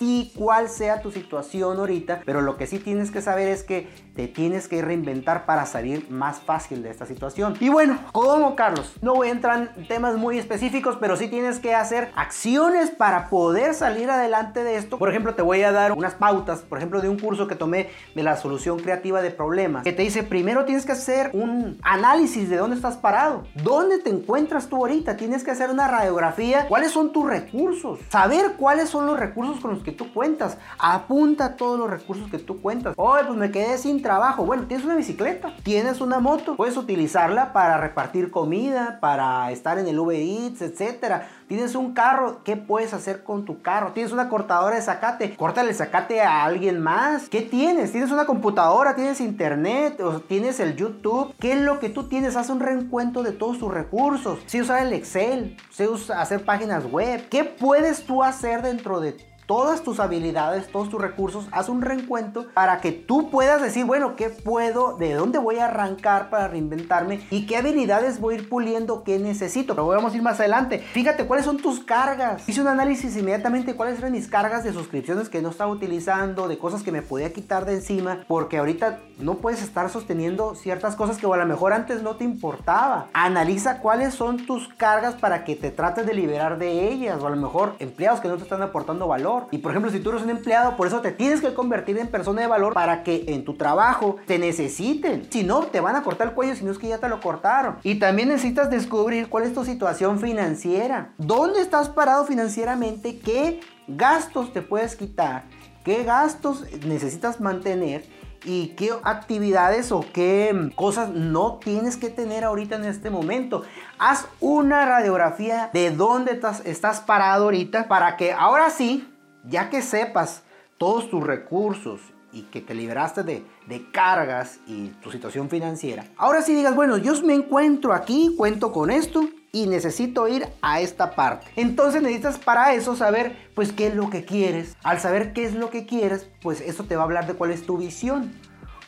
y 0.00 0.32
cuál 0.36 0.68
sea 0.68 1.00
tu 1.00 1.10
situación 1.10 1.78
ahorita, 1.78 2.22
pero 2.24 2.40
lo 2.40 2.56
que 2.56 2.66
sí 2.66 2.78
tienes 2.78 3.10
que 3.10 3.22
saber 3.22 3.48
es 3.48 3.62
que 3.62 3.88
te 4.14 4.28
tienes 4.28 4.68
que 4.68 4.80
reinventar 4.80 5.44
para 5.44 5.66
salir 5.66 6.08
más 6.10 6.38
fácil 6.38 6.82
de 6.82 6.90
esta 6.90 7.04
situación. 7.06 7.56
Y 7.60 7.68
bueno, 7.68 7.98
¿cómo 8.12 8.54
Carlos? 8.54 8.94
No 9.02 9.14
voy 9.14 9.28
a 9.28 9.32
entrar 9.32 9.72
en 9.76 9.88
temas 9.88 10.16
muy 10.16 10.38
específicos, 10.38 10.96
pero 11.00 11.16
sí 11.16 11.28
tienes 11.28 11.58
que 11.58 11.74
hacer 11.74 12.10
acciones 12.14 12.90
para 12.90 13.28
poder 13.28 13.74
salir 13.74 14.10
adelante 14.10 14.62
de 14.62 14.76
esto. 14.76 14.98
Por 14.98 15.08
ejemplo, 15.08 15.34
te 15.34 15.42
voy 15.42 15.62
a 15.62 15.72
dar 15.72 15.92
unas 15.92 16.14
pautas, 16.14 16.60
por 16.60 16.78
ejemplo, 16.78 17.00
de 17.00 17.08
un 17.08 17.18
curso 17.18 17.48
que 17.48 17.56
tomé 17.56 17.90
de 18.14 18.22
la 18.22 18.36
solución 18.36 18.78
creativa 18.78 19.22
de 19.22 19.30
problemas, 19.30 19.84
que 19.84 19.92
te 19.92 20.02
dice, 20.02 20.22
primero 20.22 20.64
tienes 20.64 20.86
que 20.86 20.92
hacer 20.92 21.30
un 21.32 21.78
análisis 21.82 22.48
de 22.48 22.56
dónde 22.56 22.76
estás 22.76 22.96
parado, 22.96 23.44
dónde 23.62 23.98
te 23.98 24.10
encuentras 24.10 24.68
tú 24.68 24.76
ahorita, 24.76 25.16
tienes 25.16 25.42
que 25.44 25.50
hacer 25.50 25.70
una 25.70 25.88
radiografía, 25.88 26.66
cuáles 26.68 26.92
son 26.92 27.12
tus 27.12 27.26
recursos, 27.26 27.98
saber 28.08 28.52
cuáles 28.56 28.88
son 28.88 29.06
los 29.06 29.18
recursos 29.18 29.60
con 29.60 29.72
los 29.72 29.83
que 29.84 29.92
tú 29.92 30.12
cuentas. 30.12 30.58
Apunta 30.78 31.56
todos 31.56 31.78
los 31.78 31.88
recursos 31.88 32.28
que 32.30 32.38
tú 32.38 32.60
cuentas. 32.60 32.94
Oye, 32.96 33.24
pues 33.24 33.38
me 33.38 33.52
quedé 33.52 33.78
sin 33.78 34.02
trabajo. 34.02 34.44
Bueno, 34.44 34.64
tienes 34.66 34.84
una 34.84 34.96
bicicleta, 34.96 35.54
tienes 35.62 36.00
una 36.00 36.18
moto, 36.18 36.56
puedes 36.56 36.76
utilizarla 36.76 37.52
para 37.52 37.78
repartir 37.78 38.32
comida, 38.32 38.98
para 39.00 39.52
estar 39.52 39.78
en 39.78 39.86
el 39.86 39.98
Uber 39.98 40.16
Eats, 40.16 40.62
etcétera. 40.62 41.28
Tienes 41.46 41.74
un 41.74 41.92
carro, 41.92 42.42
¿qué 42.42 42.56
puedes 42.56 42.94
hacer 42.94 43.22
con 43.22 43.44
tu 43.44 43.60
carro? 43.60 43.92
Tienes 43.92 44.12
una 44.12 44.28
cortadora 44.28 44.76
de 44.76 44.82
zacate, 44.82 45.36
córtale 45.36 45.70
el 45.70 45.76
zacate 45.76 46.22
a 46.22 46.44
alguien 46.44 46.80
más. 46.80 47.28
¿Qué 47.28 47.42
tienes? 47.42 47.92
Tienes 47.92 48.10
una 48.10 48.24
computadora, 48.24 48.96
tienes 48.96 49.20
internet, 49.20 50.00
o 50.00 50.20
tienes 50.20 50.58
el 50.58 50.74
YouTube. 50.74 51.34
¿Qué 51.38 51.52
es 51.52 51.60
lo 51.60 51.78
que 51.78 51.90
tú 51.90 52.08
tienes? 52.08 52.36
Haz 52.36 52.48
un 52.48 52.60
reencuentro 52.60 53.22
de 53.22 53.32
todos 53.32 53.58
tus 53.58 53.72
recursos. 53.72 54.38
Si 54.46 54.60
usar 54.60 54.86
el 54.86 54.94
Excel, 54.94 55.56
si 55.70 55.86
usar 55.86 56.14
hacer 56.24 56.44
páginas 56.44 56.90
web. 56.90 57.28
¿Qué 57.28 57.44
puedes 57.44 58.04
tú 58.04 58.22
hacer 58.22 58.62
dentro 58.62 59.00
de 59.00 59.16
todas 59.46 59.82
tus 59.82 60.00
habilidades, 60.00 60.68
todos 60.68 60.88
tus 60.88 61.00
recursos, 61.00 61.48
haz 61.52 61.68
un 61.68 61.82
reencuentro 61.82 62.46
para 62.54 62.80
que 62.80 62.92
tú 62.92 63.30
puedas 63.30 63.60
decir, 63.62 63.84
bueno, 63.84 64.16
¿qué 64.16 64.30
puedo? 64.30 64.96
¿De 64.96 65.14
dónde 65.14 65.38
voy 65.38 65.58
a 65.58 65.66
arrancar 65.66 66.30
para 66.30 66.48
reinventarme? 66.48 67.20
¿Y 67.30 67.46
qué 67.46 67.58
habilidades 67.58 68.20
voy 68.20 68.34
a 68.34 68.38
ir 68.38 68.48
puliendo? 68.48 69.04
¿Qué 69.04 69.18
necesito? 69.18 69.74
Pero 69.74 69.86
vamos 69.86 70.12
a 70.12 70.16
ir 70.16 70.22
más 70.22 70.40
adelante. 70.40 70.78
Fíjate 70.78 71.26
cuáles 71.26 71.44
son 71.44 71.58
tus 71.58 71.80
cargas. 71.80 72.48
Hice 72.48 72.60
un 72.60 72.68
análisis 72.68 73.16
inmediatamente 73.16 73.74
cuáles 73.74 73.98
eran 73.98 74.12
mis 74.12 74.28
cargas 74.28 74.64
de 74.64 74.72
suscripciones 74.72 75.28
que 75.28 75.42
no 75.42 75.50
estaba 75.50 75.70
utilizando, 75.70 76.48
de 76.48 76.58
cosas 76.58 76.82
que 76.82 76.92
me 76.92 77.02
podía 77.02 77.32
quitar 77.32 77.64
de 77.64 77.74
encima, 77.74 78.24
porque 78.28 78.58
ahorita 78.58 79.00
no 79.18 79.36
puedes 79.36 79.62
estar 79.62 79.90
sosteniendo 79.90 80.54
ciertas 80.54 80.96
cosas 80.96 81.18
que 81.18 81.26
a 81.26 81.36
lo 81.36 81.46
mejor 81.46 81.72
antes 81.72 82.02
no 82.02 82.16
te 82.16 82.24
importaba. 82.24 83.08
Analiza 83.12 83.80
cuáles 83.80 84.14
son 84.14 84.46
tus 84.46 84.68
cargas 84.68 85.14
para 85.14 85.44
que 85.44 85.56
te 85.56 85.70
trates 85.70 86.06
de 86.06 86.14
liberar 86.14 86.58
de 86.58 86.88
ellas, 86.88 87.22
o 87.22 87.26
a 87.26 87.30
lo 87.30 87.36
mejor 87.36 87.74
empleados 87.78 88.20
que 88.20 88.28
no 88.28 88.36
te 88.36 88.42
están 88.42 88.62
aportando 88.62 89.08
valor 89.08 89.33
y 89.50 89.58
por 89.58 89.72
ejemplo, 89.72 89.90
si 89.90 90.00
tú 90.00 90.10
eres 90.10 90.22
un 90.22 90.30
empleado, 90.30 90.76
por 90.76 90.86
eso 90.86 91.00
te 91.00 91.12
tienes 91.12 91.40
que 91.40 91.54
convertir 91.54 91.98
en 91.98 92.08
persona 92.08 92.42
de 92.42 92.46
valor 92.46 92.74
para 92.74 93.02
que 93.02 93.24
en 93.28 93.44
tu 93.44 93.54
trabajo 93.54 94.16
te 94.26 94.38
necesiten. 94.38 95.26
Si 95.30 95.42
no, 95.42 95.62
te 95.64 95.80
van 95.80 95.96
a 95.96 96.02
cortar 96.02 96.28
el 96.28 96.34
cuello 96.34 96.54
si 96.54 96.64
no 96.64 96.72
es 96.72 96.78
que 96.78 96.88
ya 96.88 96.98
te 96.98 97.08
lo 97.08 97.20
cortaron. 97.20 97.76
Y 97.82 97.98
también 97.98 98.28
necesitas 98.28 98.70
descubrir 98.70 99.28
cuál 99.28 99.44
es 99.44 99.54
tu 99.54 99.64
situación 99.64 100.18
financiera. 100.18 101.12
¿Dónde 101.18 101.60
estás 101.60 101.88
parado 101.88 102.24
financieramente? 102.24 103.18
¿Qué 103.18 103.60
gastos 103.88 104.52
te 104.52 104.62
puedes 104.62 104.96
quitar? 104.96 105.44
¿Qué 105.84 106.04
gastos 106.04 106.64
necesitas 106.84 107.40
mantener? 107.40 108.04
y 108.44 108.68
qué 108.76 108.92
actividades 109.02 109.90
o 109.92 110.04
qué 110.12 110.70
cosas 110.76 111.10
no 111.10 111.58
tienes 111.64 111.96
que 111.96 112.10
tener 112.10 112.44
ahorita 112.44 112.76
en 112.76 112.84
este 112.84 113.10
momento. 113.10 113.62
Haz 113.98 114.26
una 114.40 114.84
radiografía 114.84 115.70
de 115.72 115.90
dónde 115.90 116.32
estás, 116.32 116.62
estás 116.64 117.00
parado 117.00 117.44
ahorita 117.44 117.88
para 117.88 118.16
que 118.16 118.32
ahora 118.32 118.70
sí 118.70 119.08
ya 119.48 119.70
que 119.70 119.82
sepas 119.82 120.42
todos 120.78 121.10
tus 121.10 121.22
recursos 121.24 122.00
y 122.32 122.42
que 122.42 122.60
te 122.60 122.74
liberaste 122.74 123.22
de, 123.22 123.44
cargas 123.92 124.58
y 124.66 124.88
tu 125.02 125.10
situación 125.10 125.48
financiera, 125.48 126.04
ahora 126.16 126.42
sí 126.42 126.54
digas, 126.54 126.74
bueno, 126.74 126.98
yo 126.98 127.14
me 127.22 127.34
encuentro 127.34 127.92
aquí, 127.92 128.34
cuento 128.36 128.72
con 128.72 128.90
esto 128.90 129.28
y 129.52 129.66
necesito 129.68 130.26
ir 130.26 130.48
a 130.60 130.80
esta 130.80 131.14
parte. 131.14 131.46
Entonces 131.54 132.02
necesitas 132.02 132.38
para 132.38 132.74
eso 132.74 132.96
saber 132.96 133.36
pues 133.54 133.72
qué 133.72 133.86
es 133.86 133.94
lo 133.94 134.10
que 134.10 134.24
quieres. 134.24 134.76
Al 134.82 134.98
saber 134.98 135.32
qué 135.32 135.44
es 135.44 135.54
lo 135.54 135.70
que 135.70 135.86
quieres, 135.86 136.28
pues 136.42 136.60
eso 136.60 136.84
te 136.84 136.96
va 136.96 137.02
a 137.02 137.04
hablar 137.04 137.28
de 137.28 137.34
cuál 137.34 137.52
es 137.52 137.64
tu 137.64 137.78
visión. 137.78 138.32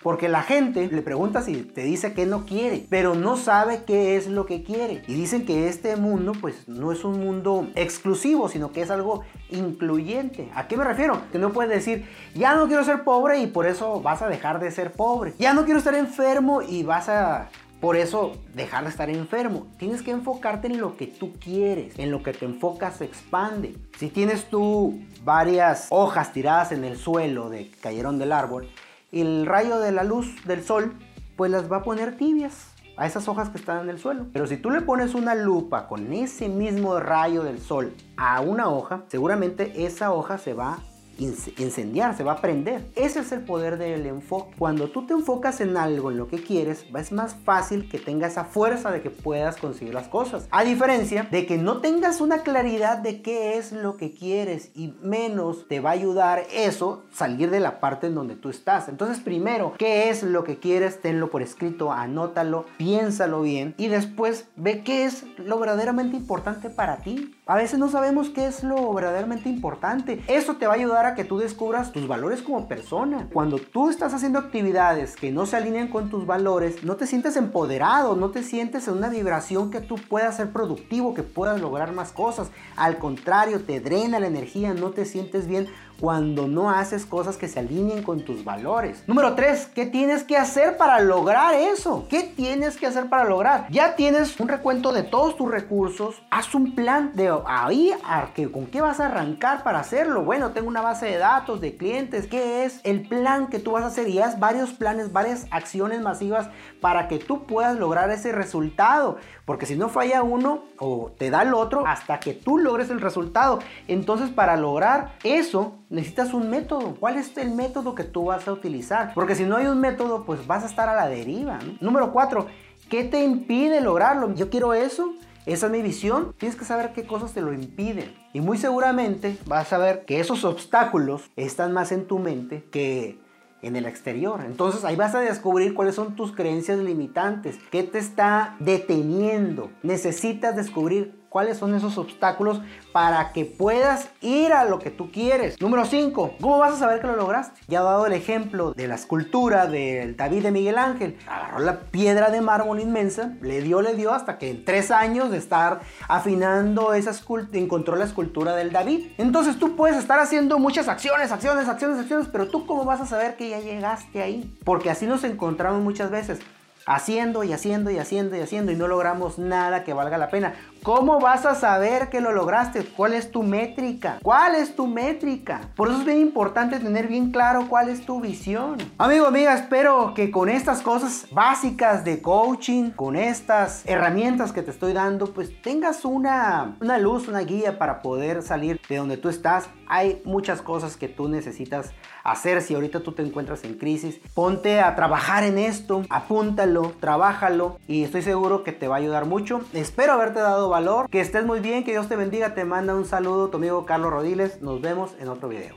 Porque 0.03 0.29
la 0.29 0.43
gente 0.43 0.89
le 0.89 1.03
pregunta 1.03 1.43
si 1.43 1.55
te 1.63 1.83
dice 1.83 2.13
que 2.13 2.27
no 2.27 2.45
quiere, 2.45 2.87
pero 2.89 3.15
no 3.15 3.37
sabe 3.37 3.83
qué 3.85 4.17
es 4.17 4.29
lo 4.29 4.47
que 4.47 4.63
quiere. 4.63 5.03
Y 5.09 5.15
dicen 5.15 5.45
que 5.45 5.69
este 5.69 5.97
mundo 5.97 6.33
pues 6.41 6.69
no 6.69 6.93
es 6.93 7.05
un 7.05 7.21
mundo 7.21 7.69
exclusivo, 7.75 8.49
sino 8.49 8.73
que 8.73 8.83
es 8.83 8.91
algo 8.91 9.23
incluyente. 9.51 10.49
¿A 10.55 10.69
qué 10.69 10.77
me 10.77 10.85
refiero? 10.85 11.23
Que 11.33 11.39
no 11.39 11.53
puedes 11.53 11.71
decir, 11.71 12.07
ya 12.35 12.55
no 12.55 12.67
quiero 12.69 12.85
ser 12.85 13.05
pobre 13.05 13.39
y 13.41 13.47
por 13.47 13.67
eso 13.67 14.01
vas 14.01 14.23
a 14.23 14.29
dejar 14.29 14.61
de 14.61 14.71
ser 14.71 14.93
pobre. 14.93 15.35
Ya 15.39 15.55
no 15.55 15.65
quiero 15.65 15.79
estar 15.79 15.95
enfermo 15.95 16.63
y 16.63 16.83
vas 16.83 17.09
a 17.09 17.49
por 17.81 17.97
eso, 17.97 18.33
dejar 18.55 18.85
de 18.85 18.91
estar 18.91 19.11
enfermo. 19.11 19.67
Tienes 19.79 20.01
que 20.03 20.11
enfocarte 20.11 20.67
en 20.67 20.81
lo 20.81 20.97
que 20.97 21.07
tú 21.07 21.35
quieres. 21.35 21.99
En 21.99 22.11
lo 22.11 22.23
que 22.23 22.33
te 22.33 22.47
enfocas 22.47 22.97
se 22.97 23.05
expande. 23.05 23.77
Si 23.99 24.09
tienes 24.09 24.49
tú 24.49 24.99
varias 25.25 25.89
hojas 25.91 26.33
tiradas 26.33 26.73
en 26.73 26.85
el 26.85 26.97
suelo 26.97 27.51
de 27.51 27.69
que 27.71 27.77
cayeron 27.77 28.19
del 28.19 28.33
árbol, 28.33 28.69
el 29.13 29.47
rayo 29.47 29.79
de 29.79 29.93
la 29.93 30.05
luz 30.05 30.45
del 30.47 30.63
sol, 30.63 30.95
pues 31.37 31.51
las 31.51 31.71
va 31.71 31.79
a 31.79 31.83
poner 31.83 32.17
tibias 32.17 32.73
a 32.97 33.07
esas 33.07 33.29
hojas 33.29 33.51
que 33.51 33.59
están 33.59 33.83
en 33.83 33.91
el 33.91 33.99
suelo. 33.99 34.27
Pero 34.33 34.47
si 34.47 34.57
tú 34.57 34.71
le 34.71 34.81
pones 34.81 35.15
una 35.15 35.35
lupa 35.35 35.87
con 35.87 36.13
ese 36.13 36.49
mismo 36.49 36.99
rayo 36.99 37.43
del 37.43 37.61
sol 37.61 37.95
a 38.17 38.41
una 38.41 38.69
hoja, 38.69 39.05
seguramente 39.09 39.85
esa 39.85 40.13
hoja 40.13 40.39
se 40.39 40.55
va 40.55 40.79
incendiar, 41.19 42.17
se 42.17 42.25
va 42.25 42.33
a 42.33 42.41
prender. 42.41 42.87
Ese 42.95 43.21
es 43.21 43.33
el 43.33 43.41
poder 43.41 43.79
del 43.79 44.07
enfoque. 44.07 44.55
Cuando 44.59 44.89
tú 44.89 45.07
te 45.07 45.13
enfocas 45.13 45.61
en 45.61 45.77
algo, 45.77 46.11
en 46.11 46.19
lo 46.19 46.29
que 46.29 46.43
quieres, 46.43 46.87
es 46.97 47.13
más 47.13 47.35
fácil 47.35 47.89
que 47.89 47.99
tenga 47.99 48.27
esa 48.27 48.45
fuerza 48.45 48.91
de 48.91 49.03
que 49.03 49.11
puedas 49.11 49.57
conseguir 49.57 49.95
las 49.95 50.09
cosas. 50.09 50.47
A 50.51 50.65
diferencia 50.65 51.27
de 51.31 51.47
que 51.47 51.59
no 51.59 51.81
tengas 51.81 52.21
una 52.21 52.39
claridad 52.43 52.99
de 52.99 53.23
qué 53.23 53.57
es 53.59 53.73
lo 53.73 53.97
que 53.97 54.13
quieres 54.13 54.71
y 54.75 54.95
menos 55.03 55.69
te 55.69 55.81
va 55.81 55.91
a 55.91 55.95
ayudar 55.95 56.45
eso 56.53 57.05
salir 57.13 57.51
de 57.51 57.61
la 57.61 57.81
parte 57.81 58.07
en 58.09 58.15
donde 58.15 58.37
tú 58.37 58.49
estás. 58.49 58.89
Entonces, 58.89 59.21
primero, 59.21 59.75
¿qué 59.79 60.11
es 60.11 60.23
lo 60.23 60.45
que 60.45 60.59
quieres? 60.59 61.01
Tenlo 61.01 61.31
por 61.31 61.43
escrito, 61.43 61.93
anótalo, 61.93 62.67
piénsalo 62.77 63.43
bien 63.43 63.75
y 63.79 63.89
después 63.89 64.47
ve 64.57 64.83
qué 64.83 65.05
es 65.05 65.25
lo 65.39 65.59
verdaderamente 65.59 66.17
importante 66.17 66.71
para 66.71 66.99
ti. 66.99 67.36
A 67.49 67.55
veces 67.55 67.79
no 67.79 67.89
sabemos 67.89 68.31
qué 68.31 68.47
es 68.47 68.65
lo 68.65 68.93
verdaderamente 68.93 69.49
importante. 69.49 70.21
Eso 70.27 70.57
te 70.57 70.67
va 70.67 70.73
a 70.73 70.77
ayudar 70.77 71.15
que 71.15 71.23
tú 71.23 71.39
descubras 71.39 71.93
tus 71.93 72.09
valores 72.09 72.43
como 72.43 72.67
persona. 72.67 73.29
Cuando 73.33 73.59
tú 73.59 73.89
estás 73.89 74.13
haciendo 74.13 74.41
actividades 74.41 75.15
que 75.15 75.31
no 75.31 75.47
se 75.47 75.57
alinean 75.57 75.87
con 75.87 76.11
tus 76.11 76.27
valores, 76.27 76.83
no 76.83 76.97
te 76.97 77.07
sientes 77.07 77.37
empoderado, 77.37 78.17
no 78.17 78.33
te 78.33 78.43
sientes 78.43 78.89
en 78.89 78.95
una 78.95 79.11
vibración 79.11 79.71
que 79.71 79.81
tú 79.81 79.95
puedas 79.95 80.39
ser 80.39 80.51
productivo, 80.51 81.15
que 81.15 81.23
puedas 81.23 81.61
lograr 81.61 81.93
más 81.93 82.11
cosas. 82.11 82.51
Al 82.75 82.99
contrario, 82.99 83.61
te 83.61 83.79
drena 83.79 84.19
la 84.19 84.27
energía, 84.27 84.75
no 84.75 84.91
te 84.91 85.05
sientes 85.05 85.47
bien 85.47 85.69
cuando 86.01 86.47
no 86.47 86.71
haces 86.71 87.07
cosas 87.07 87.37
que 87.37 87.49
se 87.49 87.61
alineen 87.61 88.03
con 88.03 88.21
tus 88.21 88.45
valores. 88.45 89.03
Número 89.07 89.35
3, 89.35 89.71
¿qué 89.75 89.87
tienes 89.87 90.25
que 90.25 90.37
hacer 90.37 90.77
para 90.77 91.01
lograr 91.01 91.55
eso? 91.55 92.07
¿Qué 92.09 92.23
tienes 92.23 92.77
que 92.77 92.87
hacer 92.87 93.09
para 93.09 93.25
lograr? 93.25 93.67
Ya 93.71 93.97
tienes 93.97 94.39
un 94.39 94.49
recuento 94.49 94.93
de 94.93 95.03
todos 95.03 95.37
tus 95.37 95.51
recursos, 95.51 96.23
haz 96.31 96.55
un 96.55 96.75
plan 96.75 97.13
de 97.15 97.35
ahí 97.47 97.93
a 98.05 98.29
que, 98.35 98.51
con 98.51 98.67
qué 98.67 98.81
vas 98.81 99.01
a 99.01 99.07
arrancar 99.07 99.63
para 99.63 99.81
hacerlo. 99.81 100.23
Bueno, 100.23 100.51
tengo 100.51 100.69
una 100.69 100.83
base 100.83 101.07
de 101.07 101.19
datos 101.19 101.61
de 101.61 101.77
clientes, 101.77 102.27
¿qué 102.27 102.65
es 102.65 102.81
el 102.85 103.09
plan 103.09 103.49
que 103.49 103.59
tú 103.59 103.73
vas 103.73 103.85
a 103.85 103.89
hacer? 103.89 104.09
Y 104.09 104.21
haz 104.21 104.39
varios 104.39 104.73
planes, 104.73 105.13
varias 105.13 105.47
acciones 105.51 106.01
masivas 106.01 106.49
para 106.81 107.09
que 107.09 107.19
tú 107.19 107.45
puedas 107.45 107.77
lograr 107.77 108.11
ese 108.11 108.33
resultado. 108.33 109.17
Porque 109.45 109.67
si 109.67 109.77
no 109.77 109.89
falla 109.89 110.23
uno 110.23 110.65
o 110.79 111.13
te 111.17 111.31
da 111.31 111.43
el 111.43 111.55
otro 111.55 111.87
hasta 111.87 112.21
que 112.21 112.35
tú 112.35 112.59
logres 112.59 112.91
el 112.91 113.01
resultado. 113.01 113.61
Entonces 113.87 114.31
para 114.31 114.57
lograr 114.57 115.15
eso 115.23 115.75
necesitas 115.91 116.35
un 116.35 116.51
método. 116.51 116.97
¿Cuál 116.97 117.17
es 117.17 117.37
el 117.37 117.51
método 117.51 117.95
que 117.95 118.05
tú 118.05 118.27
vas 118.27 118.47
a 118.49 118.53
utilizar? 118.53 119.13
Porque 119.15 119.35
si 119.35 119.45
no 119.45 119.57
hay 119.57 119.67
un 119.67 119.81
método 119.81 120.25
pues 120.25 120.47
vas 120.47 120.63
a 120.63 120.67
estar 120.67 120.89
a 120.89 120.95
la 120.95 121.09
deriva. 121.09 121.59
Número 121.81 122.13
cuatro, 122.13 122.47
¿qué 122.89 123.05
te 123.05 123.23
impide 123.23 123.81
lograrlo? 123.81 124.35
Yo 124.35 124.51
quiero 124.51 124.75
eso. 124.75 125.15
Esa 125.47 125.67
es 125.67 125.73
mi 125.73 125.81
visión. 125.81 126.35
Tienes 126.39 126.59
que 126.59 126.65
saber 126.65 126.93
qué 126.93 127.07
cosas 127.07 127.33
te 127.33 127.41
lo 127.41 127.53
impiden. 127.53 128.13
Y 128.33 128.41
muy 128.41 128.59
seguramente 128.59 129.39
vas 129.47 129.73
a 129.73 129.79
ver 129.79 130.05
que 130.05 130.19
esos 130.19 130.45
obstáculos 130.45 131.31
están 131.37 131.73
más 131.73 131.93
en 131.93 132.07
tu 132.07 132.19
mente 132.19 132.65
que 132.73 133.21
en 133.63 133.77
el 133.77 133.87
exterior. 133.87 134.41
Entonces 134.45 134.85
ahí 134.85 134.97
vas 134.97 135.15
a 135.15 135.21
descubrir 135.21 135.75
cuáles 135.75 135.95
son 135.95 136.15
tus 136.17 136.33
creencias 136.33 136.79
limitantes, 136.79 137.59
qué 137.71 137.83
te 137.83 137.99
está 137.99 138.57
deteniendo. 138.59 139.71
Necesitas 139.83 140.57
descubrir 140.57 141.15
cuáles 141.37 141.59
son 141.59 141.75
esos 141.75 141.99
obstáculos 141.99 142.63
para 142.93 143.33
que 143.33 143.45
puedas 143.45 144.09
ir 144.23 144.55
a 144.55 144.65
lo 144.65 144.79
que 144.79 144.91
tú 144.91 145.11
quieres. 145.13 145.61
Número 145.61 145.85
5. 145.85 146.37
¿Cómo 146.41 146.57
vas 146.57 146.73
a 146.73 146.79
saber 146.79 147.03
que 147.03 147.09
lo 147.09 147.15
lograste? 147.15 147.61
Ya 147.69 147.81
he 147.81 147.83
dado 147.83 148.07
el 148.07 148.15
ejemplo 148.15 148.73
de 148.73 148.89
la 148.89 148.95
escultura 148.95 149.67
del 149.67 150.17
David 150.17 150.45
de 150.45 150.51
Miguel 150.51 150.79
Ángel. 150.79 151.19
Agarró 151.29 151.59
la 151.59 151.81
piedra 151.81 152.31
de 152.31 152.41
mármol 152.41 152.81
inmensa, 152.81 153.35
le 153.43 153.61
dio, 153.61 153.83
le 153.83 153.93
dio 153.93 154.15
hasta 154.15 154.39
que 154.39 154.49
en 154.49 154.65
tres 154.65 154.91
años 154.91 155.31
de 155.31 155.37
estar 155.37 155.81
afinando 156.09 156.95
esa 156.95 157.11
escultura, 157.11 157.59
encontró 157.59 157.97
la 157.97 158.07
escultura 158.07 158.57
del 158.57 158.73
David. 158.73 159.09
Entonces 159.19 159.59
tú 159.59 159.77
puedes 159.77 159.99
estar 159.99 160.19
haciendo 160.19 160.59
muchas 160.59 160.89
acciones, 160.89 161.33
acciones, 161.33 161.69
acciones, 161.69 161.99
acciones, 161.99 162.29
pero 162.33 162.49
tú 162.49 162.65
cómo 162.65 162.87
vas 162.87 163.03
a 163.03 163.07
saber 163.07 163.37
que 163.37 163.51
ya 163.51 163.61
llegaste 163.61 164.23
ahí? 164.23 164.57
Porque 164.65 164.89
así 164.89 165.05
nos 165.05 165.23
encontramos 165.23 165.83
muchas 165.83 166.11
veces 166.11 166.41
haciendo 166.87 167.43
y 167.43 167.53
haciendo 167.53 167.91
y 167.91 167.99
haciendo 167.99 168.37
y 168.37 168.41
haciendo 168.41 168.71
y 168.71 168.77
no 168.77 168.87
logramos 168.87 169.39
nada 169.39 169.83
que 169.85 169.93
valga 169.93 170.17
la 170.19 170.31
pena. 170.31 170.55
¿Cómo 170.87 171.19
vas 171.19 171.45
a 171.47 171.57
saber 171.57 172.11
que 172.11 172.21
lo 172.21 172.31
lograste? 172.31 172.85
¿Cuál 172.85 173.15
es 173.15 173.33
tu 173.33 173.43
métrica? 173.43 174.21
¿Cuál 174.23 174.55
es 174.55 174.77
tu 174.77 174.87
métrica? 174.87 175.63
Por 175.75 175.89
eso 175.89 175.99
es 175.99 176.05
bien 176.05 176.21
importante 176.21 176.79
tener 176.79 177.09
bien 177.09 177.33
claro 177.33 177.67
cuál 177.69 177.89
es 177.89 178.07
tu 178.07 178.21
visión. 178.21 178.77
Amigo, 178.97 179.27
amiga, 179.27 179.53
espero 179.53 180.15
que 180.15 180.31
con 180.31 180.49
estas 180.49 180.83
cosas 180.83 181.27
básicas 181.33 182.05
de 182.05 182.23
coaching, 182.23 182.91
con 182.91 183.17
estas 183.17 183.85
herramientas 183.85 184.53
que 184.53 184.63
te 184.63 184.71
estoy 184.71 184.93
dando, 184.93 185.35
pues 185.35 185.61
tengas 185.61 186.05
una, 186.05 186.77
una 186.81 186.99
luz, 186.99 187.27
una 187.27 187.41
guía 187.41 187.79
para 187.79 188.01
poder 188.01 188.45
salir 188.45 188.81
de 188.89 188.97
donde 188.99 189.17
tú 189.17 189.29
estás. 189.29 189.69
Hay 189.89 190.23
muchas 190.25 190.63
cosas 190.63 190.97
que 190.97 191.09
tú 191.09 191.29
necesitas 191.29 191.91
hacer 192.23 192.61
si 192.63 192.75
ahorita 192.75 193.01
tú 193.01 193.13
te 193.13 193.23
encuentras 193.23 193.65
en 193.65 193.75
crisis. 193.75 194.21
Ponte 194.35 194.81
a 194.81 194.95
trabajar 194.95 195.45
en 195.45 195.59
esto, 195.59 196.03
apúntalo, 196.11 196.93
trabájalo 197.01 197.79
y 197.87 198.05
estoy 198.05 198.23
seguro 198.23 198.65
que 198.65 198.73
te 198.73 198.89
va 198.89 198.97
a 198.97 198.99
ayudar 198.99 199.27
mucho. 199.27 199.61
Espero 199.73 200.13
haberte 200.13 200.41
dado 200.41 200.69
valor, 200.77 201.09
que 201.09 201.23
estés 201.23 201.47
muy 201.47 201.61
bien, 201.61 201.85
que 201.85 201.93
Dios 201.93 202.07
te 202.07 202.17
bendiga, 202.17 202.53
te 202.53 202.67
manda 202.67 202.95
un 202.95 203.07
saludo 203.07 203.49
tu 203.49 203.57
amigo 203.57 203.87
Carlos 203.87 204.11
Rodiles, 204.11 204.61
nos 204.61 204.83
vemos 204.83 205.13
en 205.19 205.29
otro 205.29 205.49
video. 205.49 205.75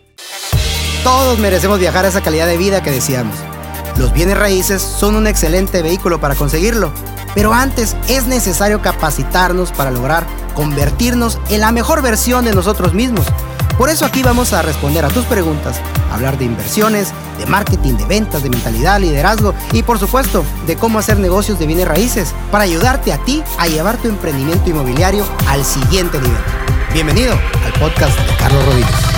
Todos 1.06 1.40
merecemos 1.40 1.80
viajar 1.80 2.04
a 2.04 2.10
esa 2.10 2.22
calidad 2.22 2.48
de 2.48 2.58
vida 2.58 2.84
que 2.84 2.92
deseamos. 2.92 3.34
Los 3.98 4.12
bienes 4.12 4.38
raíces 4.38 4.82
son 4.82 5.16
un 5.16 5.26
excelente 5.26 5.82
vehículo 5.82 6.20
para 6.20 6.36
conseguirlo, 6.36 6.92
pero 7.34 7.54
antes 7.54 7.96
es 8.10 8.28
necesario 8.28 8.82
capacitarnos 8.82 9.72
para 9.72 9.90
lograr 9.90 10.28
convertirnos 10.54 11.40
en 11.50 11.62
la 11.62 11.72
mejor 11.72 12.02
versión 12.02 12.44
de 12.44 12.54
nosotros 12.54 12.94
mismos. 12.94 13.26
Por 13.80 13.90
eso 13.90 14.04
aquí 14.04 14.24
vamos 14.24 14.52
a 14.52 14.62
responder 14.62 15.06
a 15.06 15.08
tus 15.08 15.24
preguntas, 15.24 15.80
hablar 16.12 16.38
de 16.38 16.44
inversiones, 16.44 17.14
de 17.38 17.46
marketing, 17.46 17.94
de 17.94 18.04
ventas, 18.04 18.44
de 18.44 18.50
mentalidad, 18.50 19.00
liderazgo 19.00 19.54
y 19.72 19.84
por 19.84 19.98
supuesto 19.98 20.44
de 20.68 20.76
cómo 20.76 21.00
hacer 21.00 21.18
negocios 21.18 21.60
de 21.60 21.66
bienes 21.66 21.88
raíces 21.88 22.36
para 22.52 22.66
ayudarte 22.66 23.14
a 23.14 23.24
ti 23.24 23.42
a 23.58 23.68
llevar 23.68 23.96
tu 23.96 24.10
emprendimiento 24.10 24.70
inmobiliario 24.70 25.26
al 25.48 25.64
siguiente 25.64 26.20
nivel. 26.20 26.42
Bienvenido 26.94 27.36
al 27.66 27.72
podcast 27.80 28.20
de 28.20 28.36
Carlos 28.36 28.66
Rodríguez. 28.66 29.09